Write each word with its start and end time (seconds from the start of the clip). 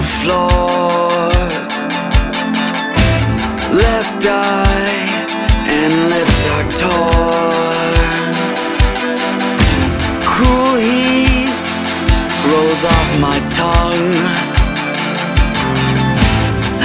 the 0.00 0.06
floor. 0.22 1.30
Left 3.84 4.22
eye 4.26 5.02
and 5.78 5.92
lips 6.14 6.40
are 6.54 6.66
torn. 6.84 8.30
Cool 10.34 10.74
heat 10.86 11.52
rolls 12.50 12.82
off 12.96 13.10
my 13.28 13.38
tongue. 13.60 14.16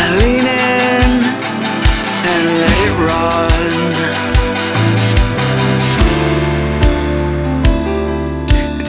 I 0.04 0.06
lean 0.22 0.46
in 0.72 1.10
and 2.34 2.44
let 2.64 2.78
it 2.88 2.96
run. 3.10 3.76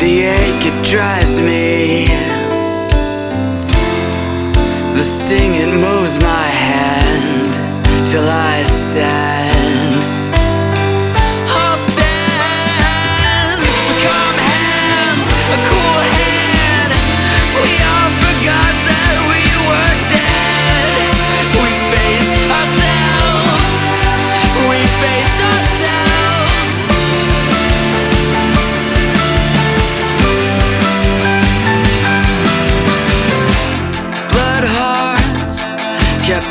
The 0.03 0.15
ache 0.41 0.65
it 0.71 0.79
drives 0.85 1.37
me. 1.39 2.36
The 4.97 5.03
sting 5.03 5.55
it 5.57 5.67
moves 5.67 6.19
my 6.19 6.47
hand 6.47 7.53
till 8.11 8.27
I 8.27 8.63
stand. 8.63 10.16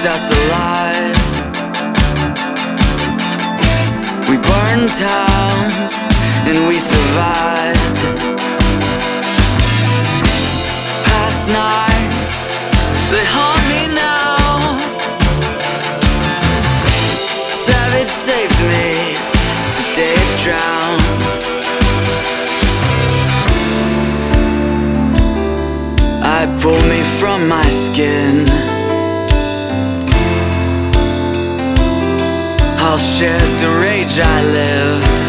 Us 0.03 0.31
alive. 0.31 1.15
We 4.27 4.37
burned 4.37 4.91
towns 4.93 6.05
and 6.47 6.67
we 6.67 6.79
survived. 6.79 8.03
Past 11.05 11.47
nights, 11.47 12.53
they 13.11 13.23
haunt 13.35 13.63
me 13.71 13.93
now. 13.95 14.81
Savage 17.51 18.09
saved 18.09 18.59
me, 18.73 19.15
today 19.71 20.17
it 20.17 20.39
drowns. 20.43 21.31
I 26.37 26.47
pull 26.61 26.81
me 26.89 27.01
from 27.19 27.47
my 27.47 27.69
skin. 27.69 28.74
Shed 33.17 33.59
the 33.61 33.69
rage 33.81 34.19
I 34.19 34.43
lived. 34.43 35.24